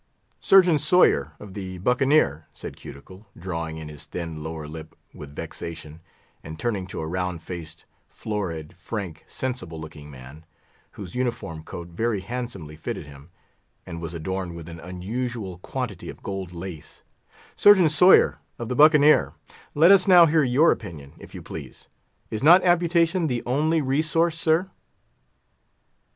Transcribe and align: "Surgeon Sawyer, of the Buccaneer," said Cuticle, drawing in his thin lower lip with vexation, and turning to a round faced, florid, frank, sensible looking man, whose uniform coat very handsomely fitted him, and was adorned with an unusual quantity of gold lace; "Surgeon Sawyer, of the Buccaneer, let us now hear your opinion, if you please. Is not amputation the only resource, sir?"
"Surgeon 0.39 0.79
Sawyer, 0.79 1.33
of 1.39 1.53
the 1.53 1.77
Buccaneer," 1.77 2.47
said 2.53 2.75
Cuticle, 2.75 3.27
drawing 3.37 3.77
in 3.77 3.87
his 3.87 4.05
thin 4.07 4.41
lower 4.41 4.67
lip 4.67 4.95
with 5.13 5.35
vexation, 5.35 5.99
and 6.43 6.57
turning 6.57 6.87
to 6.87 7.01
a 7.01 7.05
round 7.05 7.43
faced, 7.43 7.85
florid, 8.07 8.73
frank, 8.75 9.23
sensible 9.27 9.79
looking 9.79 10.09
man, 10.09 10.43
whose 10.93 11.13
uniform 11.13 11.61
coat 11.61 11.89
very 11.89 12.21
handsomely 12.21 12.75
fitted 12.75 13.05
him, 13.05 13.29
and 13.85 14.01
was 14.01 14.15
adorned 14.15 14.55
with 14.55 14.67
an 14.67 14.79
unusual 14.79 15.59
quantity 15.59 16.09
of 16.09 16.23
gold 16.23 16.51
lace; 16.51 17.03
"Surgeon 17.55 17.87
Sawyer, 17.87 18.39
of 18.57 18.69
the 18.69 18.75
Buccaneer, 18.75 19.35
let 19.75 19.91
us 19.91 20.07
now 20.07 20.25
hear 20.25 20.41
your 20.41 20.71
opinion, 20.71 21.13
if 21.19 21.35
you 21.35 21.43
please. 21.43 21.89
Is 22.31 22.41
not 22.41 22.63
amputation 22.63 23.27
the 23.27 23.43
only 23.45 23.83
resource, 23.83 24.35
sir?" 24.39 24.71